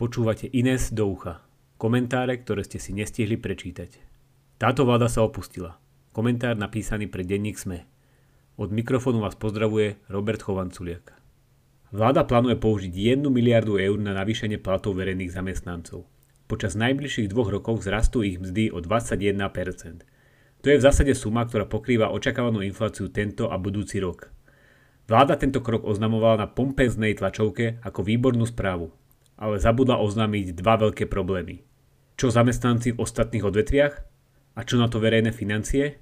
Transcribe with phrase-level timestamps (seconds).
[0.00, 1.44] Počúvate Ines do ucha.
[1.76, 4.00] Komentáre, ktoré ste si nestihli prečítať.
[4.56, 5.76] Táto vláda sa opustila.
[6.16, 7.84] Komentár napísaný pre denník SME.
[8.56, 11.12] Od mikrofónu vás pozdravuje Robert Chovanculiak.
[11.92, 16.08] Vláda plánuje použiť 1 miliardu eur na navýšenie platov verejných zamestnancov.
[16.48, 19.36] Počas najbližších dvoch rokov vzrastú ich mzdy o 21%.
[20.64, 24.32] To je v zásade suma, ktorá pokrýva očakávanú infláciu tento a budúci rok.
[25.04, 28.96] Vláda tento krok oznamovala na pompeznej tlačovke ako výbornú správu,
[29.40, 31.64] ale zabudla oznámiť dva veľké problémy.
[32.20, 33.94] Čo zamestnanci v ostatných odvetviach?
[34.54, 35.96] A čo na to verejné financie?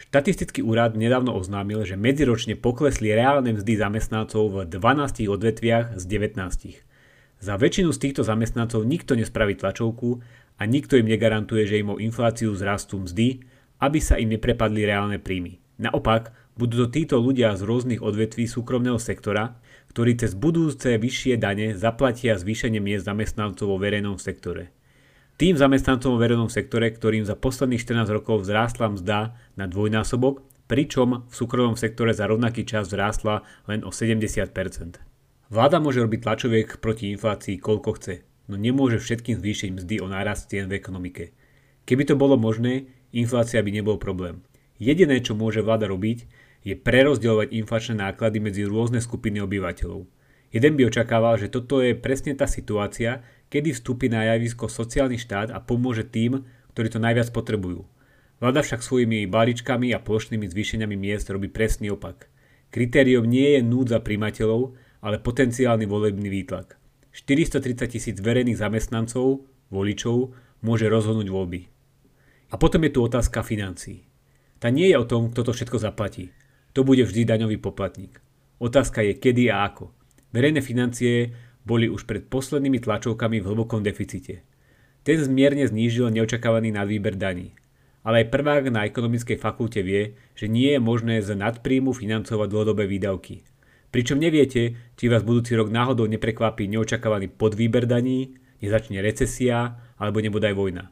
[0.00, 6.82] Štatistický úrad nedávno oznámil, že medziročne poklesli reálne mzdy zamestnancov v 12 odvetviach z 19.
[7.44, 10.24] Za väčšinu z týchto zamestnancov nikto nespraví tlačovku
[10.56, 13.44] a nikto im negarantuje, že im o infláciu zrastú mzdy,
[13.84, 15.60] aby sa im neprepadli reálne príjmy.
[15.76, 19.58] Naopak, budú to títo ľudia z rôznych odvetví súkromného sektora,
[19.94, 24.74] ktorí cez budúce vyššie dane zaplatia zvýšenie miest zamestnancov vo verejnom sektore.
[25.34, 29.18] Tým zamestnancom vo verejnom sektore, ktorým za posledných 14 rokov vzrástla mzda
[29.58, 34.50] na dvojnásobok, pričom v súkromnom sektore za rovnaký čas vzrástla len o 70%.
[35.50, 38.14] Vláda môže robiť tlačoviek proti inflácii koľko chce,
[38.48, 41.34] no nemôže všetkým zvýšiť mzdy o nárast cien v ekonomike.
[41.84, 44.40] Keby to bolo možné, inflácia by nebol problém.
[44.84, 46.28] Jediné, čo môže vláda robiť,
[46.60, 50.04] je prerozdielovať inflačné náklady medzi rôzne skupiny obyvateľov.
[50.52, 55.48] Jeden by očakával, že toto je presne tá situácia, kedy vstúpi na javisko sociálny štát
[55.56, 56.44] a pomôže tým,
[56.76, 57.88] ktorí to najviac potrebujú.
[58.44, 62.28] Vláda však svojimi balíčkami a plošnými zvýšeniami miest robí presný opak.
[62.68, 66.76] Kritériom nie je núdza primateľov, ale potenciálny volebný výtlak.
[67.14, 71.60] 430 tisíc verejných zamestnancov, voličov, môže rozhodnúť voľby.
[72.50, 74.13] A potom je tu otázka financií.
[74.64, 76.32] Tá nie je o tom, kto to všetko zaplatí
[76.74, 78.18] to bude vždy daňový poplatník.
[78.58, 79.94] Otázka je kedy a ako.
[80.34, 81.30] Verejné financie
[81.62, 84.42] boli už pred poslednými tlačovkami v hlbokom deficite.
[85.06, 87.54] Ten zmierne znížil neočakávaný nadvýber daní.
[88.04, 92.84] Ale aj prvák na ekonomickej fakulte vie, že nie je možné z nadpríjmu financovať dlhodobé
[92.84, 93.46] výdavky.
[93.94, 100.50] Pričom neviete, či vás budúci rok náhodou neprekvapí neočakávaný podvýber daní, nezačne recesia alebo nebude
[100.50, 100.84] aj vojna.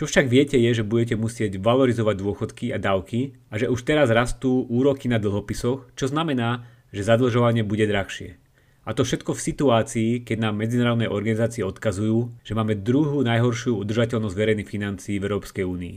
[0.00, 4.08] Čo však viete je, že budete musieť valorizovať dôchodky a dávky a že už teraz
[4.08, 8.40] rastú úroky na dlhopisoch, čo znamená, že zadlžovanie bude drahšie.
[8.88, 14.36] A to všetko v situácii, keď nám medzinárodné organizácie odkazujú, že máme druhú najhoršiu udržateľnosť
[14.40, 15.96] verejných financií v Európskej únii.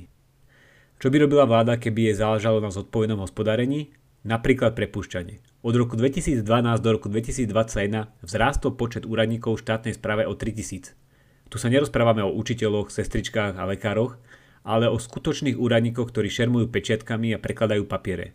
[0.99, 3.95] Čo by robila vláda, keby je záležalo na zodpovednom hospodárení?
[4.27, 5.63] Napríklad prepušťanie.
[5.63, 6.43] Od roku 2012
[6.83, 10.91] do roku 2021 vzrástol počet úradníkov v štátnej správe o 3000.
[11.53, 14.17] Tu sa nerozprávame o učiteľoch, sestričkách a lekároch,
[14.65, 18.33] ale o skutočných úradníkoch, ktorí šermujú pečiatkami a prekladajú papiere.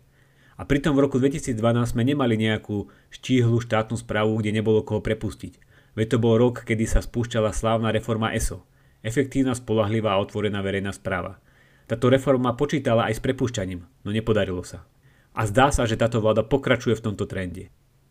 [0.55, 1.51] A pritom v roku 2012
[1.83, 5.59] sme nemali nejakú štíhlu štátnu správu, kde nebolo koho prepustiť.
[5.99, 8.63] Veď to bol rok, kedy sa spúšťala slávna reforma ESO.
[9.03, 11.43] Efektívna, spolahlivá a otvorená verejná správa.
[11.91, 14.87] Táto reforma počítala aj s prepušťaním, no nepodarilo sa.
[15.35, 17.67] A zdá sa, že táto vláda pokračuje v tomto trende.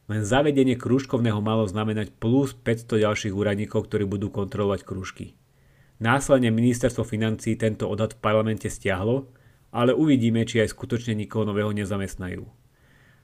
[0.09, 5.37] Len zavedenie krúžkovného malo znamenať plus 500 ďalších úradníkov, ktorí budú kontrolovať krúžky.
[6.01, 9.29] Následne ministerstvo financí tento odhad v parlamente stiahlo,
[9.69, 12.41] ale uvidíme, či aj skutočne nikoho nového nezamestnajú.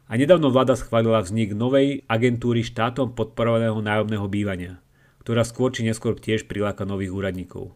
[0.05, 4.85] A nedávno vláda schválila vznik novej agentúry štátom podporovaného nájomného bývania,
[5.25, 7.73] ktorá skôr či neskôr tiež priláka nových úradníkov.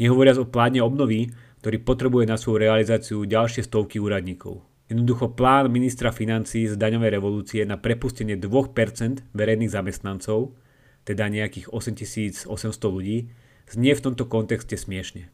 [0.00, 1.28] Nehovoriac o pláne obnovy,
[1.60, 4.64] ktorý potrebuje na svoju realizáciu ďalšie stovky úradníkov.
[4.88, 10.56] Jednoducho plán ministra financí z daňovej revolúcie na prepustenie 2% verejných zamestnancov,
[11.04, 12.48] teda nejakých 8800
[12.88, 13.28] ľudí,
[13.68, 15.28] znie v tomto kontexte smiešne.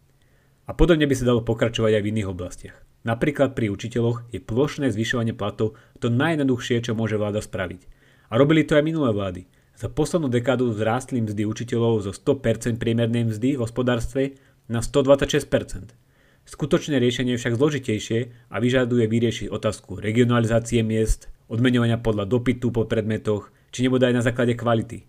[0.66, 2.76] A podobne by sa dalo pokračovať aj v iných oblastiach.
[3.04, 7.86] Napríklad pri učiteľoch je plošné zvyšovanie platov to najjednoduchšie, čo môže vláda spraviť.
[8.32, 9.42] A robili to aj minulé vlády.
[9.76, 16.03] Za poslednú dekádu vzrástli mzdy učiteľov zo 100% priemernej mzdy v hospodárstve na 126%.
[16.44, 18.18] Skutočné riešenie je však zložitejšie
[18.52, 24.22] a vyžaduje vyriešiť otázku regionalizácie miest, odmeňovania podľa dopytu po predmetoch, či nebude aj na
[24.22, 25.08] základe kvality.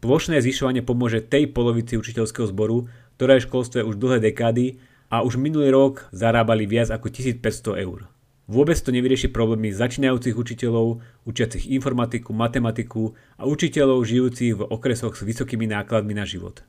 [0.00, 4.80] Plošné zvyšovanie pomôže tej polovici učiteľského zboru, ktorá je v školstve už dlhé dekády
[5.10, 8.08] a už minulý rok zarábali viac ako 1500 eur.
[8.50, 15.22] Vôbec to nevyrieši problémy začínajúcich učiteľov, učiacich informatiku, matematiku a učiteľov žijúcich v okresoch s
[15.22, 16.62] vysokými nákladmi na život.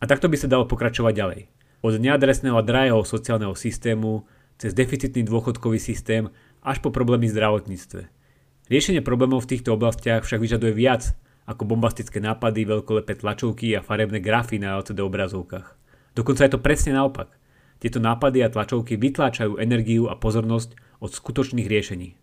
[0.00, 1.40] A takto by sa dalo pokračovať ďalej.
[1.78, 4.26] Od neadresného a drahého sociálneho systému,
[4.58, 6.26] cez deficitný dôchodkový systém
[6.66, 8.02] až po problémy v zdravotníctve.
[8.66, 11.14] Riešenie problémov v týchto oblastiach však vyžaduje viac
[11.48, 15.78] ako bombastické nápady, veľkolepé tlačovky a farebné grafy na LCD obrazovkách.
[16.12, 17.32] Dokonca je to presne naopak.
[17.78, 22.17] Tieto nápady a tlačovky vytláčajú energiu a pozornosť od skutočných riešení.